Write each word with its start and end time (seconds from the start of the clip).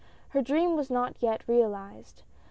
Her 0.29 0.41
dream 0.41 0.75
was 0.75 0.89
not 0.89 1.21
yet 1.21 1.47
realized. 1.47 2.23